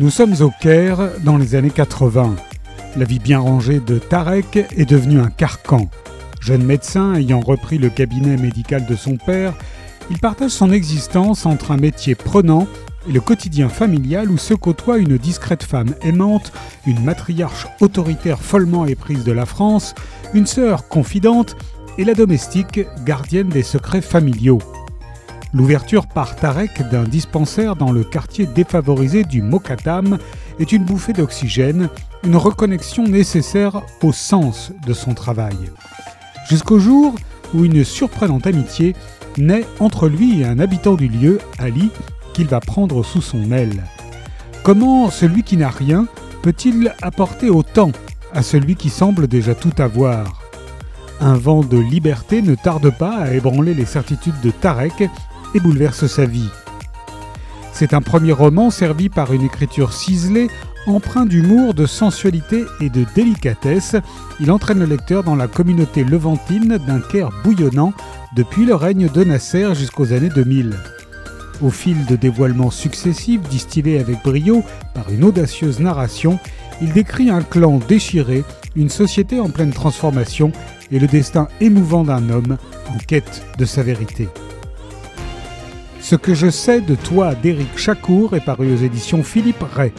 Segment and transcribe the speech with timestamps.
[0.00, 2.34] Nous sommes au Caire dans les années 80.
[2.96, 5.90] La vie bien rangée de Tarek est devenue un carcan.
[6.40, 9.52] Jeune médecin ayant repris le cabinet médical de son père,
[10.10, 12.66] il partage son existence entre un métier prenant
[13.10, 16.50] et le quotidien familial où se côtoie une discrète femme aimante,
[16.86, 19.94] une matriarche autoritaire follement éprise de la France,
[20.32, 21.56] une sœur confidente
[21.98, 24.60] et la domestique gardienne des secrets familiaux.
[25.52, 30.18] L'ouverture par Tarek d'un dispensaire dans le quartier défavorisé du Mokatam
[30.60, 31.88] est une bouffée d'oxygène,
[32.22, 35.56] une reconnexion nécessaire au sens de son travail.
[36.48, 37.16] Jusqu'au jour
[37.52, 38.94] où une surprenante amitié
[39.38, 41.90] naît entre lui et un habitant du lieu, Ali,
[42.32, 43.82] qu'il va prendre sous son aile.
[44.62, 46.06] Comment celui qui n'a rien
[46.42, 47.90] peut-il apporter autant
[48.32, 50.42] à celui qui semble déjà tout avoir?
[51.20, 55.10] Un vent de liberté ne tarde pas à ébranler les certitudes de Tarek
[55.54, 56.48] et bouleverse sa vie.
[57.72, 60.48] C'est un premier roman servi par une écriture ciselée,
[60.86, 63.96] empreint d'humour, de sensualité et de délicatesse.
[64.38, 67.92] Il entraîne le lecteur dans la communauté levantine d'un Caire bouillonnant
[68.36, 70.76] depuis le règne de Nasser jusqu'aux années 2000.
[71.62, 74.62] Au fil de dévoilements successifs distillés avec brio
[74.94, 76.38] par une audacieuse narration,
[76.80, 78.44] il décrit un clan déchiré,
[78.76, 80.52] une société en pleine transformation
[80.90, 82.56] et le destin émouvant d'un homme
[82.88, 84.28] en quête de sa vérité.
[86.10, 89.92] Ce que je sais de toi d'Éric Chacour est paru aux éditions Philippe Ray.